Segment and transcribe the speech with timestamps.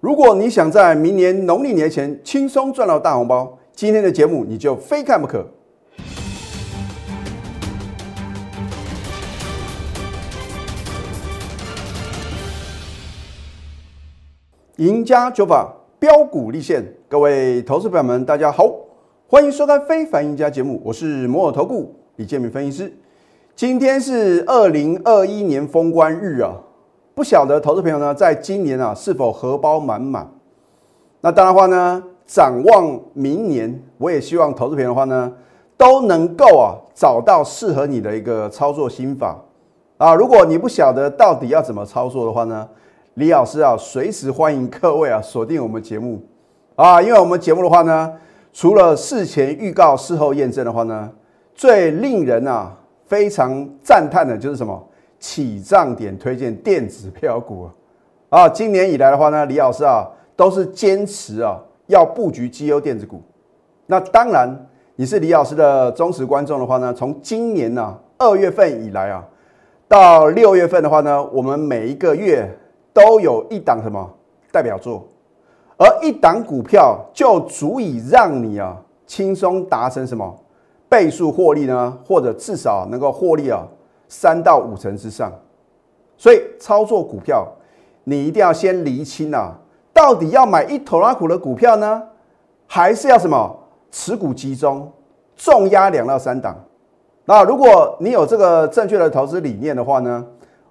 [0.00, 5.44] 如果你想在明年农历年前轻松赚到大红包，今天的节目你就非看不可。
[14.76, 18.72] 赢家酒法标股立现，各位投资朋友们，大家好，
[19.26, 22.92] 欢迎收看《非凡赢家》节目，我是摩尔投顾李建明分析师。
[23.56, 26.54] 今天是二零二一年封关日啊，
[27.18, 30.24] 不晓得投资朋友呢，在今年啊是否荷包满满？
[31.20, 35.32] 那当然话呢，展望明年，我也希望投资朋友的话呢，
[35.76, 39.36] 都能够啊找到适合你的一个操作心法
[39.96, 40.14] 啊。
[40.14, 42.68] 如果你不晓得到底要怎么操作的话呢？
[43.14, 46.22] 李老师啊，随时欢迎各位啊锁定我们节目
[46.76, 48.12] 啊，因为我们节目的话呢，
[48.52, 51.10] 除了事前预告、事后验证的话呢，
[51.52, 52.76] 最令人啊
[53.06, 54.87] 非常赞叹的就是什么
[55.18, 58.40] 起涨点推荐电子票股啊。
[58.40, 63.22] 啊今年以来的话呢，李老师啊都是坚持啊要布局绩优电子股。
[63.86, 64.48] 那当然，
[64.96, 69.24] 你是李老师的忠实观众的话呢，从今年呢二月份以来啊，
[69.86, 72.48] 到六月份的话呢，我们每一个月。
[72.90, 74.12] 都有一档什么
[74.50, 75.06] 代表作，
[75.76, 80.36] 而一档股票就足以让你啊轻松达成什么
[80.88, 81.96] 倍数获利呢？
[82.04, 83.64] 或者至少能够获利啊
[84.08, 85.32] 三到五成之上。
[86.16, 87.46] 所以操作股票，
[88.04, 89.56] 你一定要先厘清啊，
[89.92, 92.02] 到底要买一头拉股的股票呢，
[92.66, 93.56] 还是要什么
[93.90, 94.90] 持股集中，
[95.36, 96.56] 重压两到三档？
[97.24, 100.26] 那如果你有这个正确的投资理念的话呢，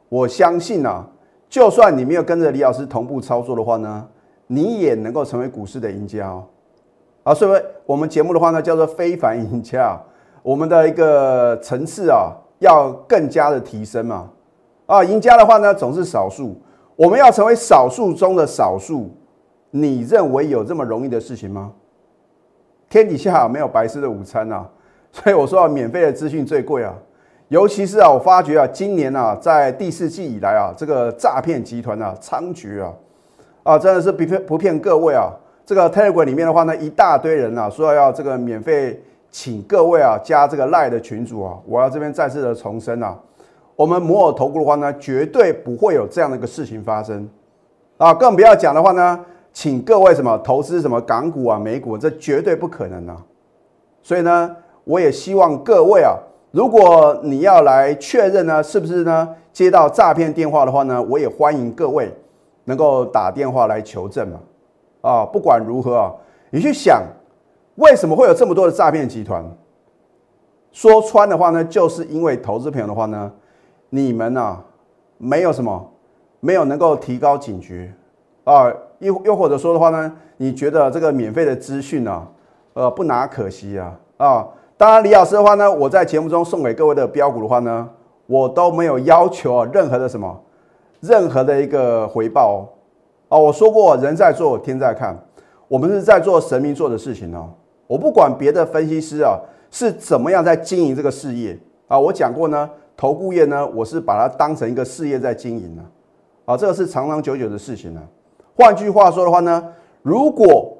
[0.09, 1.07] 我相信啊。
[1.49, 4.05] 就算你没有跟着李老师同步操作的话呢，
[4.47, 6.43] 你也能够成为股市的赢家哦。
[7.23, 9.97] 啊，所以我们节目的话呢，叫做非凡赢家，
[10.43, 14.29] 我们的一个层次啊，要更加的提升嘛。
[14.85, 16.55] 啊，赢家的话呢，总是少数，
[16.95, 19.09] 我们要成为少数中的少数。
[19.69, 21.73] 你认为有这么容易的事情吗？
[22.89, 24.65] 天底下没有白吃的午餐呐，
[25.11, 26.95] 所以我说啊，免费的资讯最贵啊。
[27.49, 32.93] 尤其是啊，我发觉啊，今年啊，在第四季以来啊，这个诈骗集团啊猖獗啊，
[33.63, 35.31] 啊，真的是不骗不骗各位啊，
[35.65, 39.01] 这个 Telegram 里面的话呢，一大堆人啊，说要这个免费
[39.39, 43.15] 请各位啊加这个赖的群主啊，我要这边再次的重申啊，
[43.75, 47.29] 我们摩尔投顾的话呢，绝对不会有这样的一个事情发生
[47.97, 53.15] 啊，更不要讲的话呢，请各位什么投资什么港股啊、美股，这绝对不可能啊，
[54.01, 54.55] 所以呢，
[54.85, 56.17] 我也希望各位啊。
[56.49, 59.35] 如果你要来确认呢，是不是呢？
[59.53, 62.11] 接到诈骗电话的话呢，我也欢迎各位
[62.63, 64.39] 能够打电话来求证嘛。
[65.01, 66.11] 啊，不管如何啊，
[66.49, 67.03] 你去想，
[67.77, 69.43] 为什么会有这么多的诈骗集团？
[70.71, 73.31] 说穿的话呢，就是因为投资朋友的话呢，
[73.89, 74.63] 你们啊，
[75.17, 75.91] 没有什么，
[76.39, 77.93] 没有能够提高警觉
[78.43, 82.27] 啊，又又或者说的话呢，你觉得这个免费的资讯呢，
[82.73, 84.47] 呃，不拿可惜啊啊。
[84.75, 87.89] 当然，李老师的话呢，我在节目中送给各位的标股的话呢，
[88.25, 90.39] 我都没有要求任何的什么，
[90.99, 92.57] 任何的一个回报哦。
[93.29, 95.17] 啊，我说过，人在做，天在看，
[95.67, 97.49] 我们是在做神明做的事情哦。
[97.87, 99.39] 我不管别的分析师啊
[99.71, 105.83] 是怎么样在经营这个事业啊，我讲过呢，投顾业呢，我是把它当成一个事业在经营呢。
[106.45, 108.01] 啊，这个是长长久久的事情呢。
[108.55, 110.77] 换句话说的话呢，如果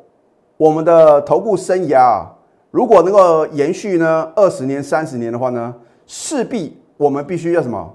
[0.58, 2.32] 我们的投顾生涯啊，
[2.72, 5.74] 如果能够延续呢二十年、三十年的话呢，
[6.06, 7.94] 势必我们必须要什么？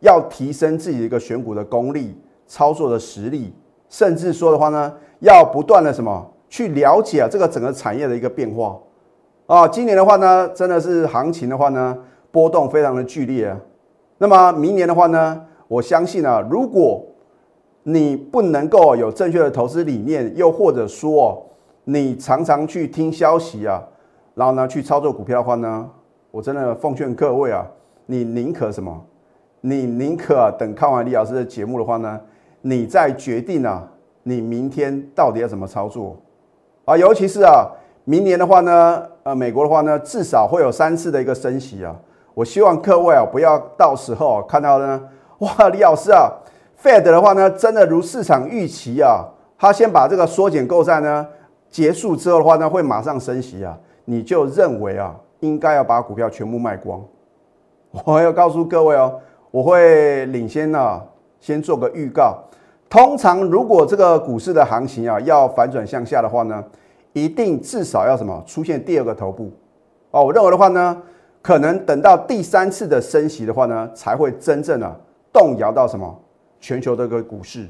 [0.00, 2.14] 要提升自己一个选股的功力、
[2.46, 3.54] 操作的实力，
[3.88, 8.78] 甚至说的话呢，要不断的什么去了解啊这个整个产业的一个变化
[9.46, 9.66] 啊。
[9.66, 11.98] 今年的话呢，真的是行情的话呢，
[12.30, 13.58] 波动非常的剧烈啊。
[14.18, 17.04] 那么明年的话呢，我相信啊，如果
[17.82, 21.44] 你不能够有正确的投资理念，又或者说
[21.82, 23.82] 你常常去听消息啊。
[24.36, 25.90] 然后呢，去操作股票的话呢，
[26.30, 27.66] 我真的奉劝各位啊，
[28.06, 29.04] 你宁可什么？
[29.60, 32.20] 你宁可等看完李老师的节目的话呢，
[32.60, 33.90] 你再决定啊，
[34.22, 36.16] 你明天到底要怎么操作
[36.84, 36.96] 啊？
[36.96, 37.66] 尤其是啊，
[38.04, 41.94] 明年的话呢，呃，美国的话呢，至少会有三次的一个升息啊。
[42.34, 45.00] 我希望各位啊，不要到时候啊看到呢，
[45.38, 46.30] 哇，李老师啊
[46.82, 49.24] ，Fed 的话呢，真的如市场预期啊，
[49.56, 51.26] 他先把这个缩减购债呢
[51.70, 53.78] 结束之后的话呢，会马上升息啊。
[54.04, 57.02] 你就认为啊，应该要把股票全部卖光？
[58.04, 59.20] 我要告诉各位哦，
[59.50, 61.00] 我会领先呢，
[61.40, 62.42] 先做个预告。
[62.88, 66.62] 通常如果这个股市的行情啊要反转向下的话呢，
[67.12, 69.50] 一定至少要什么出现第二个头部
[70.10, 70.24] 哦。
[70.24, 71.02] 我认为的话呢，
[71.42, 75.00] 可能等到第三次的升息的话呢，才会真正的
[75.32, 76.16] 动摇到什么
[76.60, 77.66] 全球的一个股市。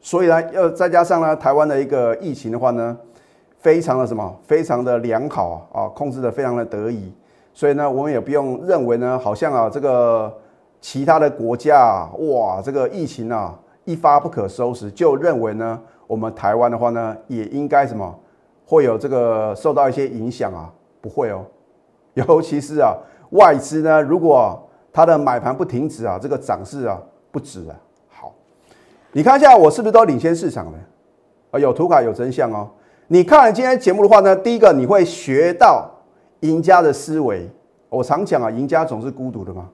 [0.00, 2.96] 所以呢，要再加上呢，台湾的一个疫情的话呢，
[3.58, 7.12] 非常的什么，非常的良好啊，控制的非常的得宜。
[7.54, 10.32] 所以呢，我们也不用认为呢，好像啊，这个
[10.80, 18.14] 其他的国家哇，这个疫情啊一发不可收拾，就认为呢，我们台湾的话呢，也应该什么
[18.66, 20.70] 会有这个受到一些影响啊？
[21.00, 21.42] 不会哦，
[22.12, 22.94] 尤其是啊，
[23.30, 24.62] 外资呢，如果
[24.92, 27.00] 它的买盘不停止啊，这个涨势啊
[27.30, 27.74] 不止啊。
[28.10, 28.34] 好，
[29.12, 30.78] 你看一下我是不是都领先市场的？
[31.52, 32.68] 啊，有图卡有真相哦。
[33.08, 35.90] 你看了今天节目的话呢，第一个你会学到。
[36.40, 37.50] 赢家的思维，
[37.88, 39.70] 我常讲啊，赢家总是孤独的嘛。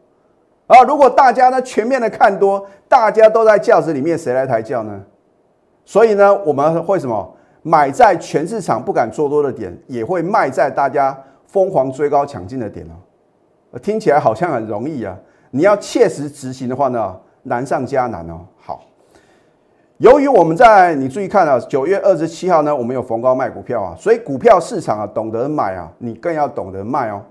[0.72, 4.98] 啊，如果大家呢全面的看多，大家都在轿子里面，谁来抬轿呢？
[5.84, 7.36] 所以呢，我们会什么？
[7.60, 11.16] 买在全市场不敢做多的点，也会卖在大家
[11.46, 13.78] 疯狂追高抢进的点哦。
[13.80, 15.14] 听起来好像很容易啊，
[15.50, 18.40] 你要切实执行的话呢，难上加难哦。
[18.56, 18.80] 好。
[19.98, 27.22] 由于我们在你注意看啊，九月二十七号呢，我们有逢高卖股票啊，所以股票市场啊，懂得买啊，你更要懂得卖哦。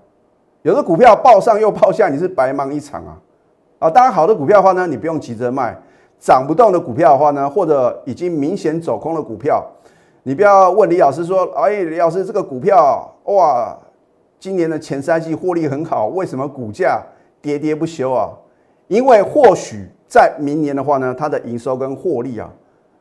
[0.61, 3.17] 有的股票报上又报下，你是白忙一场啊
[3.81, 3.89] 啊！
[3.89, 5.73] 当然，好的股票的话呢，你不用急着卖；
[6.19, 9.65] 涨不动的股票的话呢，或者已经明显走空的股票，
[10.21, 13.75] 你不要问李老师说：“哎，李老师，这个股票哇，
[14.39, 17.01] 今年的前三季获利很好，为什么股价
[17.41, 18.29] 跌跌不休啊？”
[18.87, 22.47] 因为或许在明年的话呢，它的营收跟获利啊。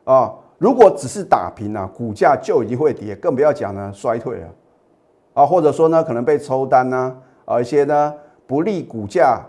[0.03, 4.47] 啊，如果只是打平啊，股价就已经会跌，更不要讲呢衰退了
[5.33, 8.11] 啊，或者说呢可能被抽单呢，啊一些呢
[8.47, 9.39] 不利股价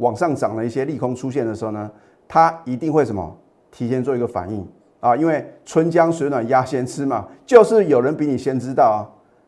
[0.00, 1.90] 往上涨的一些利空出现的时候呢，
[2.26, 3.34] 它一定会什么
[3.70, 4.66] 提前做一个反应
[4.98, 9.00] 啊，因为春江水暖鸭先吃嘛，就是有人比你先知道啊，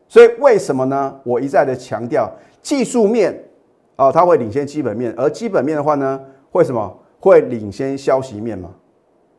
[0.07, 1.13] 所以为什么呢？
[1.23, 3.37] 我一再的强调技术面
[3.95, 6.19] 啊，它会领先基本面，而基本面的话呢，
[6.49, 8.69] 会什么会领先消息面嘛？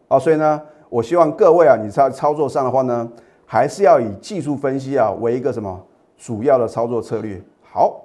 [0.09, 0.61] 啊，所以呢。
[0.91, 3.11] 我希望各位啊，你在操作上的话呢，
[3.45, 5.85] 还是要以技术分析啊为一个什么
[6.17, 7.43] 主要的操作策略。
[7.63, 8.01] 好，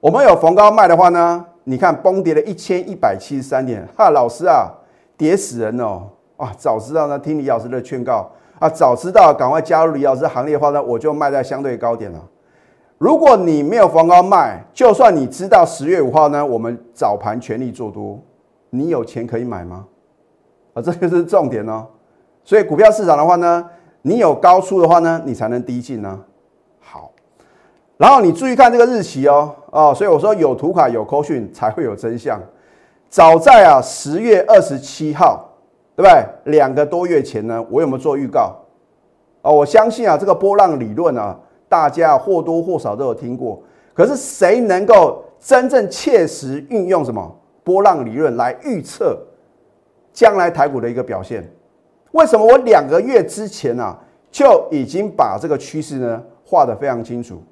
[0.00, 4.68] 我们有逢高卖的话呢，你看崩跌了一千一百七十三点，哈，老师啊，
[5.16, 6.02] 跌死人哦！
[6.36, 8.28] 啊，早知道呢，听李老师的劝告
[8.58, 12.20] 啊，早知道赶快加入李老师行列的话呢，我就卖在相对高点了。
[12.98, 18.18] 如果你没有逢高卖，就算你知道十月五号呢，我们早盘全力做多，
[18.70, 19.86] 你有钱可以买吗？
[20.74, 21.86] 啊，这就是重点哦。
[22.42, 23.64] 所以股票市场的话呢，
[24.02, 26.18] 你有高出的话呢，你才能低进呢。
[28.00, 32.40] 然后你注意看这个日期哦，哦，所以我说有图卡有扣讯才会有真相。
[33.10, 35.50] 早在啊十月二十七号，
[35.94, 36.52] 对不对？
[36.52, 38.56] 两个多月前呢，我有没有做预告？
[39.42, 41.38] 哦，我相信啊，这个波浪理论啊，
[41.68, 43.62] 大家或多或少都有听过。
[43.92, 49.14] 可是谁能够真正切实运用什么波浪理论来预测
[50.10, 51.46] 将来台股的一个表现？
[52.12, 53.94] 为什么我两个月之前呢
[54.30, 57.42] 就已经把这个趋势呢画得非常清楚？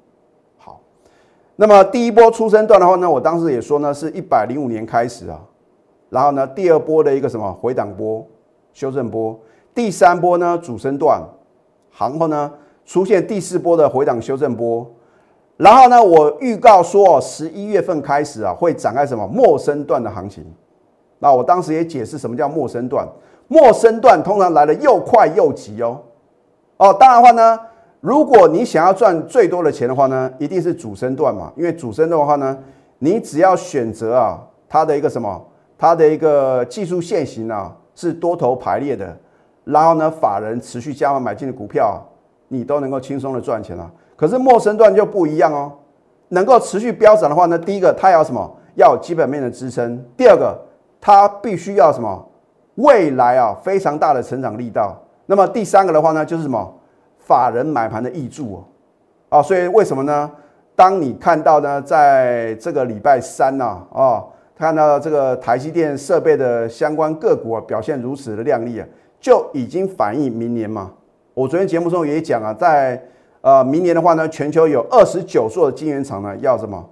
[1.61, 5.37] 那么第一波出生段的话呢，我当时也说呢是一百零五年开始啊，
[6.09, 8.25] 然后呢第二波的一个什么回档波、
[8.71, 9.37] 修正波，
[9.75, 11.21] 第三波呢主升段，
[11.99, 12.49] 然后呢
[12.85, 14.89] 出现第四波的回档修正波，
[15.57, 20.45] 然后呢我预告说十一月份开始啊会展开什么陌生段的行情，
[21.19, 23.05] 那我当时也解释什么叫陌生段。
[23.49, 25.99] 陌生段通常来的又快又急哦，
[26.77, 27.59] 哦，当然话呢，
[28.01, 32.57] 如果你想要赚最多的钱的话呢，一定是主升段嘛，因为主升段的话呢，
[32.99, 34.39] 你只要选择啊，
[34.69, 35.45] 它的一个什么，
[35.77, 39.17] 它的一个技术线型啊是多头排列的，
[39.65, 42.01] 然后呢，法人持续加码买进的股票，
[42.47, 43.91] 你都能够轻松的赚钱了。
[44.15, 45.71] 可是陌生段就不一样哦，
[46.29, 48.55] 能够持续飙涨的话呢，第一个它要什么？
[48.75, 50.57] 要基本面的支撑，第二个
[51.01, 52.25] 它必须要什么？
[52.75, 54.97] 未来啊，非常大的成长力道。
[55.25, 56.73] 那么第三个的话呢，就是什么？
[57.29, 58.63] 法人买盘的益助哦。
[59.29, 60.31] 啊，所以为什么呢？
[60.75, 64.25] 当你看到呢，在这个礼拜三呢，啊，
[64.57, 68.87] 看到这个台积电设备的相关个股啊，表现如此的亮丽啊，
[69.19, 70.91] 就已经反映明年嘛。
[71.35, 72.99] 我昨天节目中也讲啊，在
[73.41, 76.83] 呃明年的话呢，全球有二十九座的晶圆厂呢，要什么？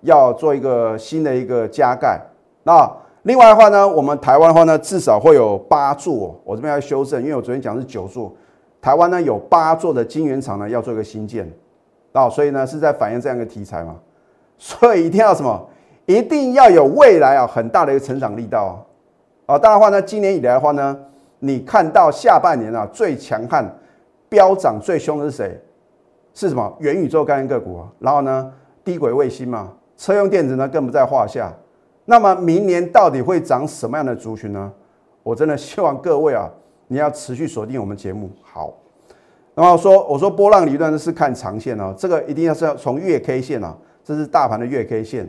[0.00, 2.20] 要做一个新的一个加盖。
[2.64, 2.90] 那
[3.22, 6.38] 另外的话呢，我们台湾的话呢，至少会有八座。
[6.44, 8.30] 我这边要修正，因为我昨天讲是九座，
[8.84, 11.50] 台湾呢有八座的晶圆厂呢要做一个新建，
[12.12, 13.96] 啊，所以呢是在反映这样一个题材嘛。
[14.58, 15.66] 所以一定要什么？
[16.04, 18.86] 一定要有未来啊很大的一个成长力道
[19.46, 19.58] 啊。
[19.58, 20.94] 当然的话呢，今年以来的话呢，
[21.38, 23.64] 你看到下半年啊最强悍、
[24.28, 25.58] 飙涨最凶的是谁？
[26.34, 26.76] 是什么？
[26.78, 27.88] 元宇宙概念个股啊。
[27.98, 28.52] 然后呢，
[28.84, 31.50] 低轨卫星嘛，车用电子呢更不在话下。
[32.04, 34.70] 那么明年到底会涨什么样的族群呢？
[35.22, 36.50] 我真的希望各位啊，
[36.88, 38.30] 你要持续锁定我们节目。
[38.42, 38.72] 好，
[39.54, 45.28] 那么说我说波浪理论是看长线哦，这个一定要是要从月 K 线啊，这是大盘的月 K 线。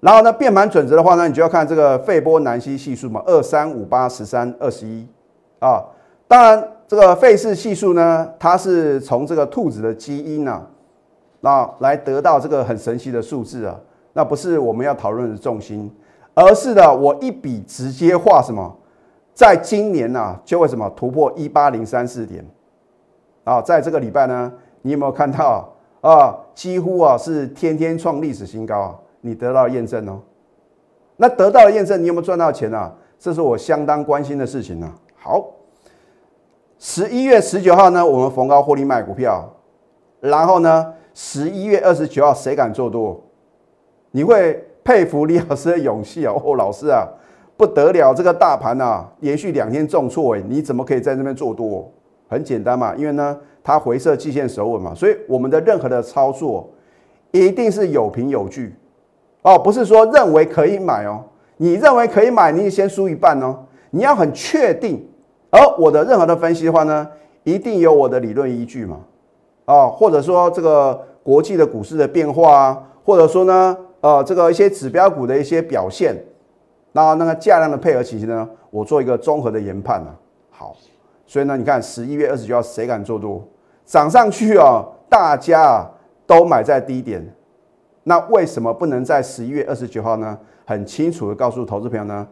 [0.00, 5.06] 然后呢，变盘准则的话呢，你就要看这个费波南西系数嘛，二三五八十三二十一
[5.58, 5.84] 啊。
[6.26, 10.66] 当然，这个费氏系数呢，它是从这个兔子的基因啊，
[11.40, 13.78] 那来得到这个很神奇的数字啊。
[14.12, 15.90] 那不是我们要讨论的重心，
[16.34, 18.74] 而是呢，我一笔直接画什么，
[19.40, 22.44] 在今年呢，就会什么突破一八零三四点
[23.42, 23.62] 啊。
[23.62, 25.66] 在这个礼拜呢，你有没有看到
[26.02, 26.36] 啊？
[26.54, 28.98] 几乎啊是天天创历史新高啊。
[29.22, 30.20] 你得到验证哦，
[31.16, 32.94] 那得到了验证，你有没有赚到钱啊？
[33.18, 34.92] 这是我相当关心的事情呢。
[35.16, 35.46] 好，
[36.78, 39.50] 十一月十九号呢，我们逢高获利卖股票，
[40.20, 43.18] 然后呢，十一月二十九号谁敢做多？
[44.10, 46.34] 你会佩服李老师的勇气啊！
[46.44, 47.08] 哦，老师啊，
[47.60, 51.92] 不得了，这个大盘啊，连续两天重挫，哎，你怎么可以在那边做多？
[52.26, 56.70] 很简单嘛，因为呢，它回撤季线守稳嘛，所以我们的任何的操作
[57.32, 58.74] 一定是有凭有据。
[59.42, 61.22] 哦，不是说认为可以买哦，
[61.58, 63.54] 你认为可以买，你先输一半哦。
[63.90, 65.06] 你要很确定，
[65.50, 67.06] 而我的任何的分析的话呢，
[67.44, 69.00] 一定有我的理论依据嘛。
[69.66, 76.16] 哦，或者说这个国际的股市的变化啊，或者说呢，呃，这个一些指标股的一些表现，
[76.92, 80.14] 那那个价量的配合其实呢，我做一个综合的研判呢。
[80.50, 80.76] 好，
[81.26, 83.42] 所以呢，你看十一月二十九号谁敢做多，
[83.84, 85.90] 涨上去啊，大家啊
[86.26, 87.24] 都买在低点。
[88.02, 90.38] 那为什么不能在十一月二十九号呢？
[90.64, 92.26] 很清楚的告诉投资朋友呢，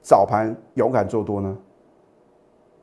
[0.00, 1.56] 早盘勇敢做多呢？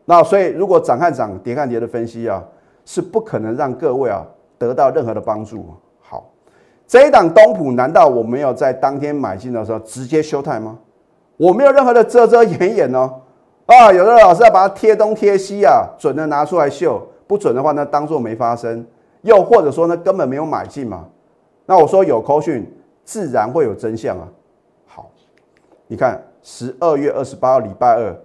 [0.06, 2.44] 那所以如果涨看涨，跌看跌的分析啊，
[2.86, 4.24] 是不可能让各位啊
[4.58, 5.66] 得到任何的帮助。
[6.00, 6.30] 好，
[6.86, 10.78] 这一档东普难道我没有在当天买进的时候直接休态吗？
[11.38, 13.22] 我没有任何的遮遮掩掩哦。
[13.66, 18.86] 啊，有的老师要把它贴东贴西啊，准的拿出来秀，不准的话呢，当做没发生。
[19.24, 21.06] 又或者说呢，根本没有买进嘛。
[21.66, 22.72] 那我说有扣讯，
[23.04, 24.28] 自然会有真相啊。
[24.86, 25.10] 好，
[25.88, 28.16] 你看十二月二十八号礼拜二，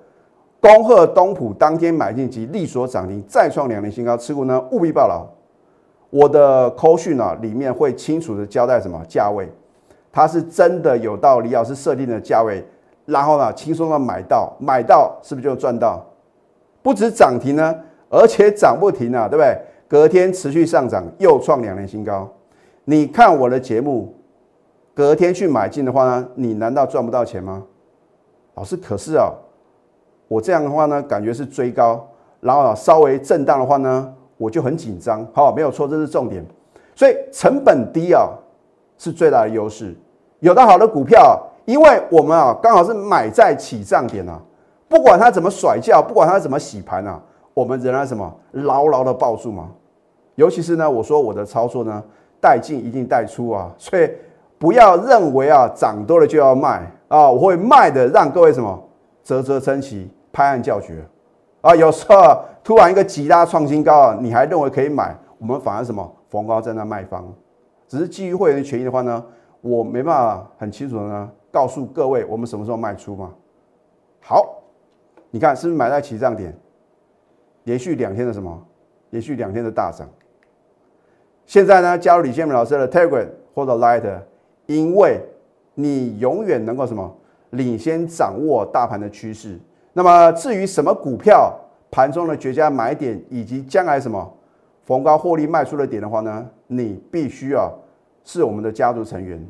[0.60, 5.26] 恭贺东普当天买进及利所涨停，再创两年新高，持股呢务必报牢。
[6.10, 9.48] 我的扣讯呢里面会清楚的交代什么价位，
[10.12, 12.62] 它是真的有到李老师设定的价位，
[13.10, 16.04] 然后呢轻松的买到，买到是不是就赚到？
[16.82, 17.76] 不止涨停呢，
[18.08, 19.58] 而且涨不停啊，对不对？
[19.86, 22.28] 隔天持续上涨，又创两年新高。
[22.84, 24.14] 你看我的节目，
[24.94, 27.64] 隔天去买进的话呢，你难道赚不到钱吗？
[28.54, 29.30] 老师，可是啊，
[30.28, 32.08] 我这样的话呢，感觉是追高，
[32.40, 35.26] 然后稍微震荡的话呢，我就很紧张。
[35.32, 36.44] 好，没有错，这是重点。
[36.94, 38.30] 所以成本低啊，
[38.96, 39.94] 是最大的优势。
[40.38, 41.38] 有的好的股票，
[41.70, 44.40] 因为我们啊刚好是买在起涨点啊，
[44.88, 47.20] 不管它怎么甩掉，不管它怎么洗盘啊，
[47.54, 49.68] 我们仍然什么牢牢的抱住嘛。
[50.34, 52.02] 尤其是呢，我说我的操作呢。
[52.42, 54.10] 带进一定带出啊，所以
[54.56, 58.82] 不要认为啊涨多了就要卖啊，我会卖的，让各位什么
[59.22, 61.04] 啧啧称奇、拍案叫绝
[61.60, 61.76] 啊。
[61.76, 67.22] 有时候突然一个极大创新高啊，你还认为可以买，我们反而什么逢高在那卖方。
[67.86, 69.22] 只是基于会员的权益的话呢，
[69.60, 73.32] 我没办法很清楚的呢告诉各位我们什么时候卖出吗。
[74.20, 74.62] 好，
[75.30, 76.56] 你看是不是买在起涨点，
[77.64, 78.66] 连续两天的什么，
[79.10, 80.08] 连续两天的大涨。
[81.46, 84.20] 现在呢，加入李建明老师的 Telegram 或者 Light，
[84.66, 85.20] 因为
[85.74, 87.16] 你永远能够什么
[87.50, 89.58] 领先掌握大盘的趋势。
[89.92, 91.58] 那么至于什么股票
[91.90, 94.32] 盘中的绝佳买点，以及将来什么
[94.84, 97.68] 逢高获利卖出的点的话呢，你必须啊
[98.22, 99.44] 是我们的家族成员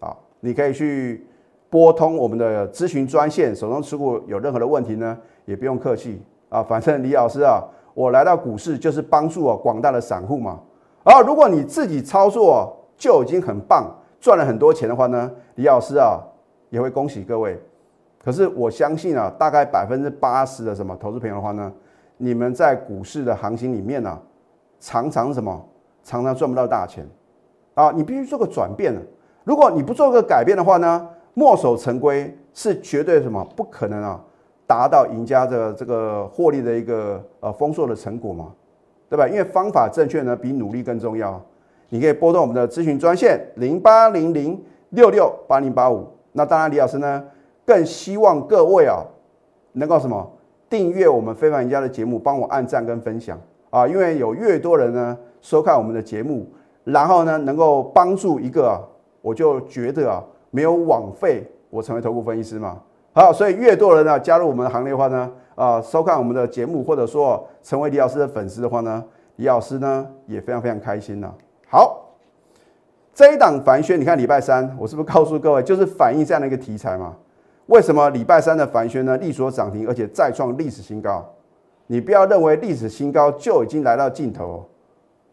[0.00, 1.25] 啊，你可以去
[1.68, 3.54] 拨通我们的咨询专线。
[3.54, 7.62] 手中持股有任何的问题呢，也不用客气啊，反正李老师啊，
[7.94, 10.60] 我来到股市就是帮助我广大的散户嘛。
[11.02, 16.20] 而如果你自己操作就已经很棒，赚了很多钱的话呢，李老师啊
[16.70, 17.60] 也会恭喜各位。
[18.22, 21.72] 可是我相信啊，大概百分之八十的什么投资朋友的话呢，
[22.16, 24.18] 你们在股市的行情里面呢，
[24.80, 25.64] 常常什么
[26.02, 27.06] 常常赚不到大钱
[27.74, 27.92] 啊！
[27.94, 29.00] 你必须做个转变了。
[29.44, 34.20] 如果你不做个改变的话呢，墨守成规是绝对什么不可能啊，
[34.66, 38.52] 达到赢家的这个获利的一个呃丰硕的成果嘛。
[39.08, 39.28] 对吧？
[39.28, 41.40] 因为方法正确呢，比努力更重要。
[41.90, 46.04] 你可以拨动我们的咨询专线零八零零六六八零八五。
[46.32, 47.22] 那当然，李老师呢
[47.64, 49.04] 更希望各位啊
[49.74, 50.28] 能够什么
[50.68, 53.40] 订阅我们非凡赢家的节目，帮我按赞跟分享
[53.70, 56.44] 啊，因为有越多人呢收看我们的节目，
[56.82, 58.82] 然后呢能够帮助一个，
[59.22, 62.78] 我就觉得啊没有枉费我成为头部分析师嘛。
[63.12, 69.02] 好，所以越多人呢加入我们的行列的话呢，啊收看我们的节目，或者说成为李老师的粉丝的话呢，
[69.36, 71.32] 李老师呢也非常非常开心呐。
[71.68, 72.10] 好，
[73.14, 77.14] 这一档凡轩，你看礼拜三我是不是告诉各位，就是反映这样的一个题材嘛？
[77.66, 81.24] 为什么礼拜三的凡轩呢力所涨停，而且再创历史新高？
[81.88, 84.64] 你不要认为历史新高就已经来到尽头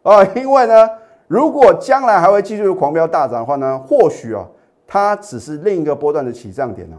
[0.03, 0.89] 哦，因为呢，
[1.27, 4.47] 如果将来还会继续狂飙大涨的话呢，或许啊，
[4.87, 6.97] 它只是另一个波段的起涨点呢。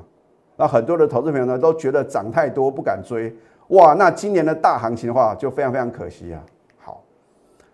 [0.57, 3.35] 那很多的投资朋友呢都觉得涨太多不敢追，
[3.69, 6.41] 哇，那今年的大行情的话就非常非常可惜啊。
[6.79, 7.03] 好，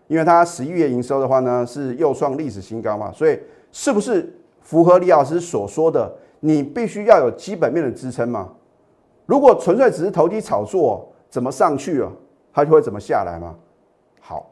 [0.07, 3.39] 因为它十一月营收的话呢是又创历史新高嘛，所以
[3.71, 8.49] 是不是符合李老师所说的，你必须要有基本面的支撑嘛？
[9.27, 12.11] 如果纯粹只是投机炒作，怎么上去啊，
[12.53, 13.55] 它就会怎么下来嘛？
[14.21, 14.51] 好，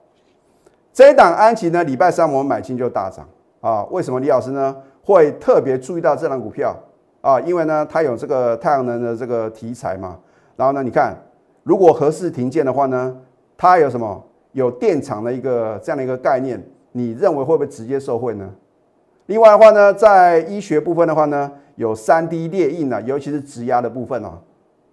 [0.93, 3.27] 这一档安琪呢，礼拜三我们买进就大涨
[3.63, 4.77] 啊，为什么李老师呢
[5.09, 6.77] 会特别注意到这档股票？
[7.23, 10.19] 啊，因为呢，它有这个太阳能的这个题材嘛，
[10.55, 11.17] 然后呢，你看，
[11.63, 13.17] 如果合适停建的话呢，
[13.57, 14.23] 它有什么？
[14.53, 16.61] 有电厂的一个这样的一个概念，
[16.93, 18.51] 你认为会不会直接受惠呢？
[19.27, 24.39] 另外的话呢，在医学部分的话呢，有三 D 列印啊，尤其是直压的部分啊，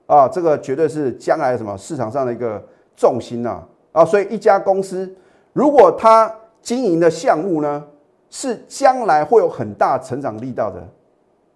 [0.07, 2.61] 啊，这个绝对是将来什么市场上的一个
[2.95, 5.11] 重心呐，啊，所以一家公司
[5.53, 6.31] 如果它
[6.61, 7.81] 经营的项目呢，
[8.29, 10.81] 是将来会有很大成长力道的。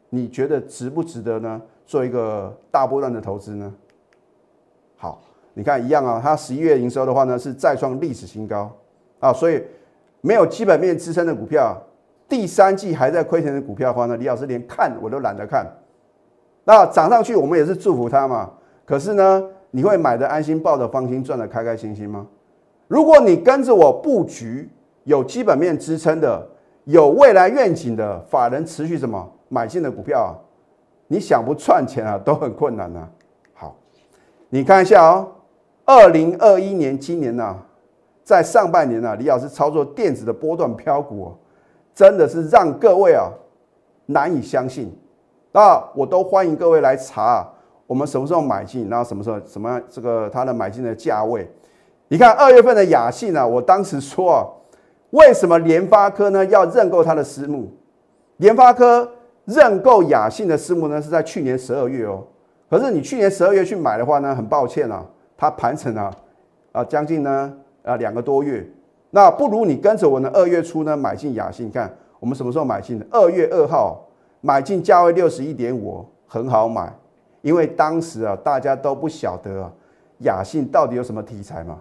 [0.10, 1.62] 你觉得值不值得呢？
[1.86, 3.74] 做一个大波段的投资呢？
[4.96, 5.22] 好，
[5.54, 8.72] 你看一样啊，它十一月营收的话呢是再创历史新高
[9.20, 9.64] 啊，所以
[10.22, 11.76] 没有基本面支撑的股票，
[12.28, 15.66] 第三季还在亏钱的股票的话呢，李老师连看我都懒得看。
[16.64, 18.52] 那涨上去我们也是祝福它嘛，
[18.86, 22.28] 可是呢，你会买的安心，抱的放心，赚的开开心心吗？
[22.88, 24.70] 如果你跟着我布局
[25.04, 26.48] 有基本面支撑的、
[26.90, 29.32] 有未来愿景的法人持续什么？
[29.48, 30.34] 买进的股票啊，
[31.08, 33.08] 你想不赚钱啊， 都很困难呐。
[33.54, 33.76] 好，
[34.50, 35.28] 你看一下哦，
[35.86, 37.56] 二零二一年今年呐，
[38.24, 41.32] 在上半年呢，李老师操作电子的波段飘股，
[41.94, 43.30] 真的是让各位啊
[44.08, 44.92] 难以相信。
[45.52, 47.48] 那我都欢迎各位来查，
[47.86, 51.48] 我们什么时候买进，然后什么时候什么这个它的买进的价位。
[52.08, 54.42] 你看二月份的雅信呢，我当时说啊，
[55.12, 57.72] 为什么联发科呢要认购它的私募？
[58.38, 59.12] 联发科。
[59.46, 62.24] 认购雅信的私募呢，是在去年十二月哦。
[62.70, 65.04] 可是你去年十二月去买的话呢，很抱歉啊，
[65.36, 66.16] 它盘整啊，
[66.72, 68.64] 啊将近呢啊两个多月。
[69.10, 73.06] 那不如你跟着我呢，二月初呢买进雅信，你看我们什么时候买进的？
[73.10, 74.06] 二月二号
[74.42, 76.94] 买进，价位六十一点五，很好买。
[77.42, 79.72] 因为当时啊，大家都不晓得啊，
[80.20, 81.80] 雅信到底有什么题材嘛。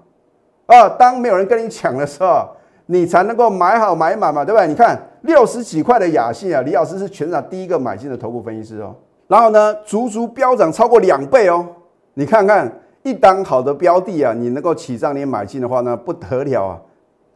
[0.64, 2.48] 啊，当没有人跟你抢的时候。
[2.90, 4.66] 你才能够买好买满嘛，对不对？
[4.66, 8.96] 你看六十几块的雅信啊，李老师是全场第一个买进的头部分析师哦。
[9.26, 11.66] 然后呢，足足飙涨超过两倍哦。
[12.14, 16.80] 你看看一档好的标的啊，你能够起涨点买进的话呢，不得了啊，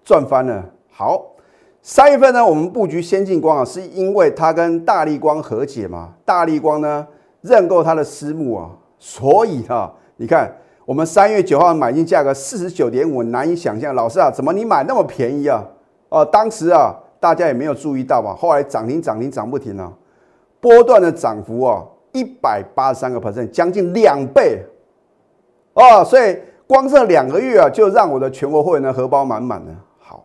[0.03, 0.65] 赚翻了。
[0.91, 1.23] 好，
[1.83, 7.07] 三月份呢，我们布局先进光啊，是因为它跟大力光和解嘛，大力光呢
[7.43, 10.51] 认购它的私募啊，所以哈，你看。
[10.93, 15.65] 我们三月九号买进价格四十九点五，难以想象，老师啊，怎么你买那么便宜啊？
[16.11, 18.37] 哦，当时啊，大家也没有注意到吧？
[18.39, 19.91] 后来涨停涨停涨不停啊，
[20.61, 24.63] 波段的涨幅啊，一百八十三个 percent，将近两倍
[25.73, 26.05] 哦。
[26.05, 29.75] 所以光这两个月啊，就让我的全国会员的荷包满满的。
[29.99, 30.23] 好，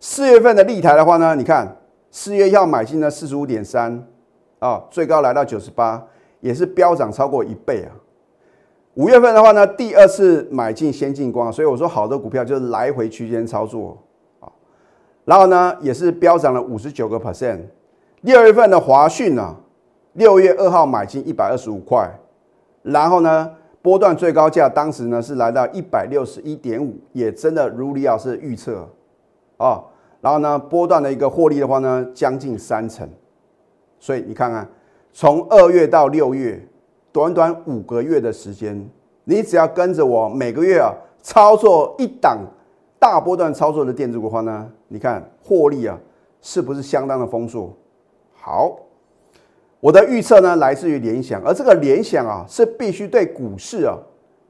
[0.00, 1.76] 四月份的立台的话呢，你看
[2.10, 4.04] 四月一号买进呢四十五点三
[4.58, 6.04] 啊，最高来到九十八，
[6.40, 7.94] 也是飙涨超过一倍啊。
[8.98, 13.96] 五月份的话呢，第二次买进先进光，所以我说好的股票就是来回区间操作
[14.40, 14.50] 啊。
[15.24, 17.60] 然后呢，也是飙涨了五十九个 percent。
[18.22, 19.54] 六月份的华讯呢，
[20.14, 22.12] 六月二号买进一百二十五块，
[22.82, 23.48] 然后呢，
[23.80, 28.84] 波段最高价当时呢是来到一百六十一点五，也真的如李老师预测
[29.58, 29.80] 啊。
[30.20, 33.08] 然后呢，波段的一个获利的话呢，将近三成。
[34.00, 34.68] 所以你看看，
[35.12, 36.60] 从二月到六月。
[37.12, 38.88] 短短五个月的时间，
[39.24, 40.92] 你只要跟着我每个月啊
[41.22, 42.38] 操作一档
[42.98, 45.98] 大波段操作的电子股的话呢，你看获利啊
[46.40, 47.72] 是不是相当的丰硕？
[48.34, 48.76] 好，
[49.80, 53.96] 我的预测呢来自于联想，而这个联想啊是必须对股市啊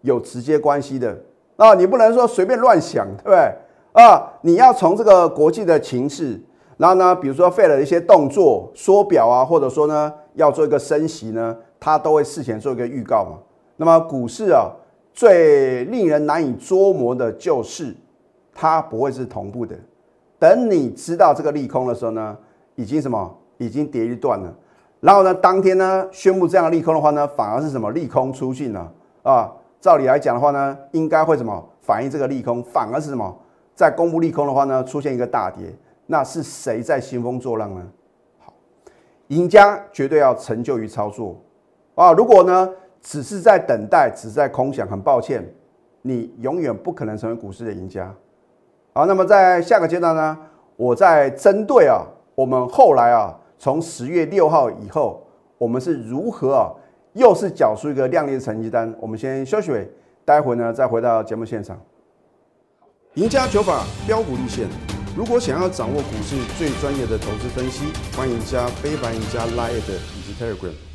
[0.02, 1.16] 有直接关系的
[1.56, 3.52] 啊，你不能说随便乱想，对不对？
[3.92, 6.40] 啊，你要从这个国际的情势，
[6.76, 11.56] 然后呢，比如说费了一些动作缩表啊，或者说呢要做一个升息呢。
[11.80, 13.38] 它都会事前做一个预告嘛。
[13.76, 14.70] 那么股市啊，
[15.12, 17.94] 最令人难以捉摸的就是，
[18.54, 19.76] 它不会是同步的。
[20.38, 22.36] 等你知道这个利空的时候呢，
[22.74, 24.54] 已经什么，已经跌一段了。
[25.00, 33.36] 然后呢，当天呢宣布这样利空的话呢，反而是什么利空出尽了啊，照理来讲的话呢，应该会什么反映这个利空，反而是什么
[33.74, 35.72] 在公布利空的话呢，出现一个大跌，
[36.06, 37.86] 那是谁在兴风作浪呢？
[38.40, 38.52] 好，
[39.28, 41.36] 赢家绝对要成就于操作
[41.98, 42.12] 啊！
[42.12, 42.70] 如果呢
[43.02, 45.44] 只是在等待，只是在空想，很抱歉，
[46.02, 48.14] 你永远不可能成为股市的赢家。
[48.92, 50.38] 好，那么在下个阶段呢，
[50.76, 52.06] 我在针对啊，
[52.36, 55.26] 我们后来啊，从十月六号以后，
[55.58, 56.70] 我们是如何啊？
[57.14, 58.94] 又是缴出一个亮丽的成绩单。
[59.00, 59.72] 我们先休息，
[60.24, 61.76] 待会呢再回到节目现场。
[63.14, 64.68] 赢家九法标股立线。
[65.16, 70.87] 如果想要掌握股市最专业的投资分析，欢迎加非凡、赢家 Line 以及 Telegram。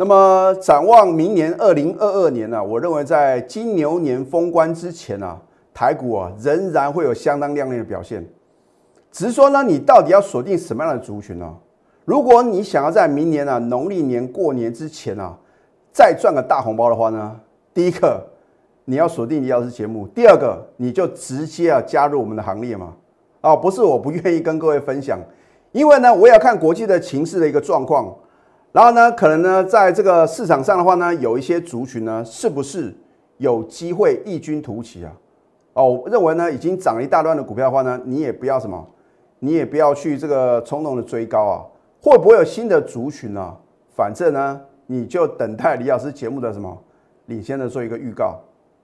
[0.00, 2.62] 那么展望明年二零二二年呢？
[2.62, 5.36] 我认为在金牛年封关之前啊，
[5.74, 8.24] 台股啊仍然会有相当亮丽的表现。
[9.10, 11.52] 只是说呢，你到底要锁定什么样的族群呢？
[12.04, 15.36] 如果你想要在明年啊农历年过年之前啊
[15.90, 17.36] 再赚个大红包的话呢，
[17.74, 18.24] 第一个
[18.84, 22.94] 你要锁定李老师节目，第二个你就直接啊加入我们的行列嘛。
[23.40, 25.18] 啊，不是我不愿意跟各位分享，
[25.72, 28.14] 因为呢我也要看国际的情势的一个状况，
[28.78, 32.96] 然后呢可能呢在这个市场上的话呢有一些族群呢是不是
[33.38, 35.12] 有机会异军突起啊？
[35.72, 38.88] 哦，我认为呢已经涨了一大段的股票的话呢，你也不要什么，
[39.40, 41.66] 你也不要去这个冲动的追高啊。
[42.00, 43.52] 会不会有新的族群呢？
[43.96, 46.78] 反正呢，你就等待李老师节目的什么
[47.26, 48.38] 领先的做一个预告。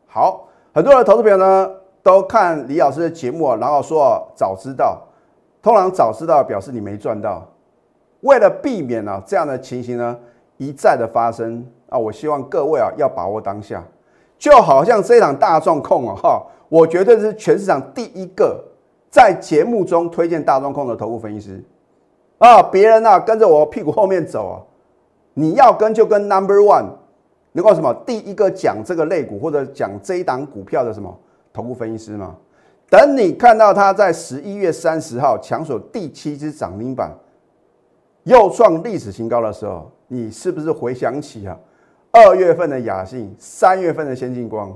[0.08, 1.70] 好，很多的投资朋友呢
[2.02, 5.00] 都看李老师的节目啊，然后说早知道，
[5.62, 7.48] 通常早知道表示你没赚到。
[8.24, 10.18] 为了避免呢这样的情形呢
[10.56, 13.84] 一再的发生啊，我希望各位啊要把握当下，
[14.38, 18.62] 就好像这场大众控啊哈，我绝对是全市场第一个
[19.10, 21.64] 在节目中推荐大众控的头部分析师。
[22.38, 24.54] 啊，别人呢跟着我屁股后面走啊，
[25.34, 26.86] 你要跟就跟 Number One，
[27.52, 31.14] 能够什么第一个讲这个类股或者讲这一档股票的什么
[31.52, 32.34] 头部分析师吗？
[32.88, 37.10] 等你看到他在十一月三十号抢手第七只涨停板，
[38.24, 41.58] 又创历史新高的时候，你是不是回想起啊
[42.10, 44.74] 二月份的雅信，三月份的先进光，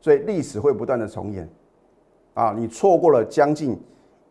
[0.00, 1.48] 所以历史会不断的重演
[2.34, 2.52] 啊！
[2.56, 3.78] 你错过了将近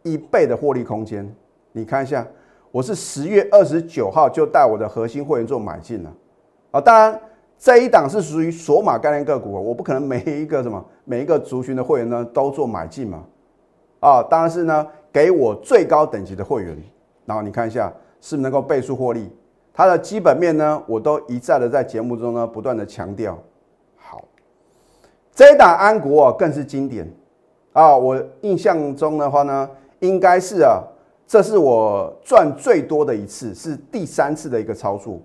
[0.04, 1.34] 一倍的获利空间，
[1.72, 2.26] 你看一下。
[2.72, 6.14] 我是十月二十九号就带我的核心会员做买进了，
[6.72, 7.18] 啊，当然
[7.58, 13.24] 这一档是属于索马概念个股，我不可能每一个什么每一个族群的会员呢都做买进嘛，
[14.02, 16.78] 啊，当然是呢给我最高等级的会员，
[17.26, 17.90] 然后你看一下
[18.26, 19.30] 是能够倍数获利，
[19.72, 23.38] 它的基本面呢我都一再的在节目中呢不断的强调，
[23.96, 24.24] 好，
[25.32, 27.08] 这一档安国更是经典
[27.72, 30.82] 啊，我印象中的话呢应该是啊。
[31.28, 35.20] 这是我赚最多的一次，是第三次的一个操作，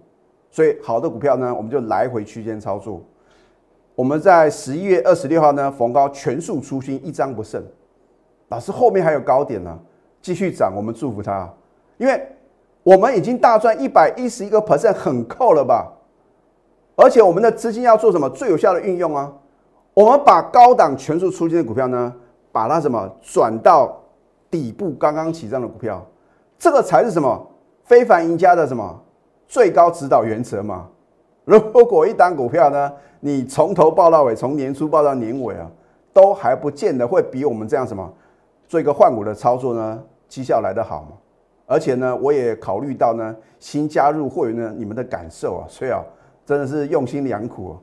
[0.51, 3.03] 所以好的股票呢，我们就来回区间操作。
[3.95, 7.63] 我们在十一月二十六号呢，逢高全数出新，一张不剩。
[8.49, 9.79] 老师后面还有高点呢，
[10.23, 11.53] 继续涨，我们祝福它，
[11.99, 12.27] 因为
[12.83, 15.93] 我们已经大赚一百一十一个 percent，很扣了吧？
[16.97, 19.33] 而且我们的资金要做什么最有效的运用啊？
[19.95, 22.15] 我们把高档全数出新的股票呢，
[22.53, 23.97] 把它什么转到。
[24.51, 26.05] 底部刚刚起涨的股票，
[26.59, 27.47] 这个才是什么
[27.85, 29.01] 非凡赢家的什么
[29.47, 30.89] 最高指导原则嘛？
[31.45, 35.71] 如果一单股票呢，你从头报到尾，从年初报到年尾啊，
[36.13, 38.13] 都还不见得会比我们这样什么
[38.67, 41.11] 做一个换股的操作呢，绩效来得好嘛？
[41.71, 46.03] 而且呢，我也考虑到呢，新加入会员呢，你们的感受啊，所以啊，
[46.45, 47.77] 真的是用心良苦，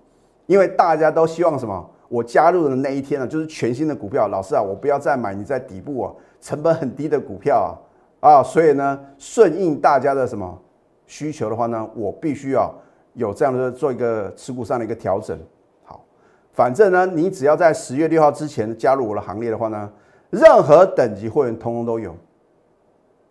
[0.46, 1.90] 因为大家都希望什么？
[2.10, 6.14] 我加入的那一天呢，就是全新的股票，老师啊，我不要再买你在底部啊。
[6.42, 7.80] 成本很低的股票
[8.20, 10.62] 啊啊，所以呢，顺应大家的什么
[11.06, 12.70] 需求的话呢，我必须要
[13.14, 15.40] 有这样的做一个持股上的一个调整。
[15.86, 16.04] 好，
[16.52, 19.90] 反正呢，你只要在十月六号之前加入我的行列的话呢，
[20.30, 22.14] 任何等级会员通通都有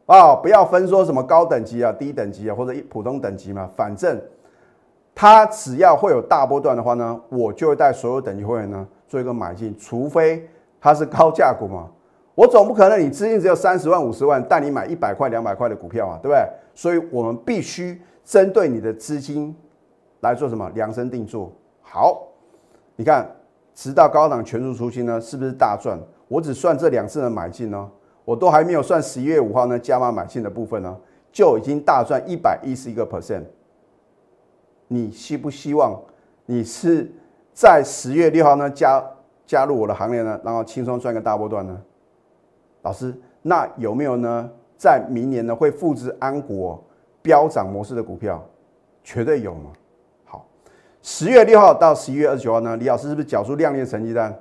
[0.07, 4.21] 啊，不要分说什么高等级啊、低等级啊或者普通等级嘛，反正
[5.14, 10.49] 它只要会有大波段的话呢，我就会带所有等级会员呢做一个买进，除非
[10.81, 11.88] 它是高价股嘛。
[12.35, 16.47] 我总不可能你资金只有三十万五十万带你买一百块两百块的股票啊，对不对？
[16.75, 19.57] 所以我们必须针对你的资金
[20.21, 21.51] 来做什么量身定做。
[21.81, 22.23] 好，
[22.95, 23.27] 你看，
[23.75, 25.99] 直到高档全数出清呢，是不是大赚？
[26.29, 27.90] 我只算这两次的买进呢，
[28.26, 30.94] 我都还没有算十一月五号呢加码买进的部分呢，
[31.30, 33.44] 就已经大赚一百一十一个 percent。
[34.88, 35.98] 你希不希望
[36.44, 37.08] 你是
[37.54, 39.02] 在十月六号呢加
[39.46, 41.80] 加入我的行列呢，然后轻松赚个大波段呢？
[42.82, 44.50] 老师，那有没有呢？
[44.76, 46.84] 在明年呢会复制安国
[47.22, 48.44] 飙涨模式的股票，
[49.04, 49.70] 绝对有吗？
[50.24, 50.44] 好，
[51.00, 54.36] 十月六号到十一月二十九号呢，李老师是不是缴出亮丽成绩单？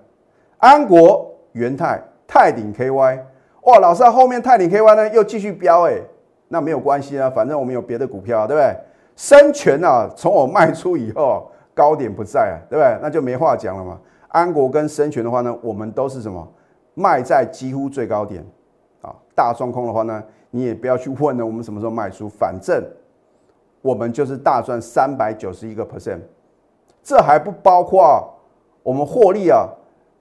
[0.57, 3.19] 安国、元泰、泰鼎 KY，
[3.65, 5.99] 哇，老师啊，后面泰鼎 KY 呢又继续飙哎，
[6.49, 8.75] 那没有关系啊，反正我们有别的股票，对不对？
[9.15, 12.99] 深全啊，从我卖出以后，高点不在啊，对不对？
[13.01, 13.99] 那就没话讲了嘛。
[14.27, 16.47] 安国跟深全的话呢，我们都是什么
[16.93, 18.45] 卖在几乎最高点
[19.01, 19.15] 啊。
[19.33, 22.83] 大双空的话呢，你也不要去问呢，我们什么时候卖出，反正
[23.81, 26.19] 我们就是大赚三百九十一个 percent，
[27.01, 28.31] 这还不包括
[28.83, 29.67] 我们获利啊，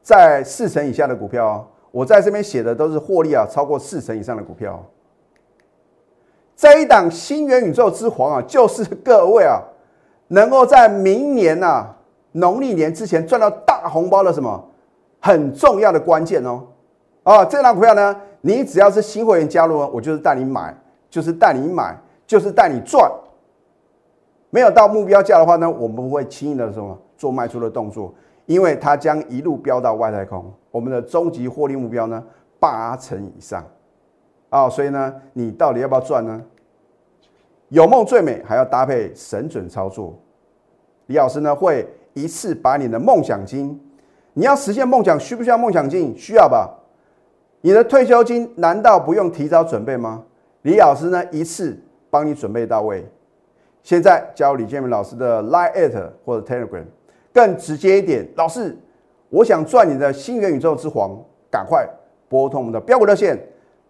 [0.00, 4.84] 在四成以下的股票，我在这边写的都是获利啊超过四成以上的股票。
[6.56, 9.62] 这一档新元宇宙之皇啊，就是各位啊，
[10.26, 11.86] 能够在明年呐
[12.32, 14.68] 农历年之前赚到大红包的什么
[15.20, 16.64] 很重要的关键哦。
[17.22, 20.76] 啊，这档股票呢，你只要是新会员加入，我就是带你买，
[21.08, 23.08] 就是带你买，就是带你赚。
[24.50, 28.12] 没有到目标价的话呢，我们不会轻易的什么做卖出的动作，
[28.46, 30.52] 因为它将一路飙到外太空。
[30.70, 32.22] 我们的终极获利目标呢，
[32.58, 33.64] 八成以上。
[34.50, 36.42] 啊，所以呢，你到底要不要赚呢？
[37.68, 40.16] 有梦最美，还要搭配神准操作。
[41.06, 43.80] 李老师呢，会一次把你的梦想金，
[44.32, 46.16] 你要实现梦想，需不需要梦想金？
[46.16, 46.72] 需要吧。
[47.62, 50.22] 你的退休金难道不用提早准备吗？
[50.62, 51.76] 李老师呢，一次
[52.10, 53.06] 帮你准备到位。
[53.82, 56.84] 现在教李建明老师的 Line 或者 Telegram，
[57.34, 58.26] 更直接一点。
[58.36, 58.74] 老师，
[59.28, 61.10] 我想赚你的新元宇宙之皇，
[61.50, 61.84] 赶快
[62.28, 63.36] 拨通我们的标股热线。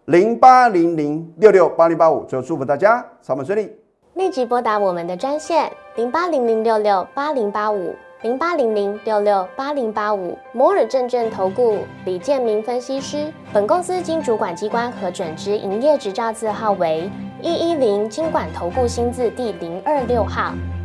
[0.05, 3.71] 零八零零六六八零八五，最后祝福大家上班顺利。
[4.15, 13.31] 立即拨打我们的专线零八零零六六八零八五零八零零六六八零八五摩尔证券投顾李建明分析师。
[13.51, 17.09] 本公司经主管机关核准之营业执照字号为
[17.41, 20.53] 一一零金管投顾新字第零二六号。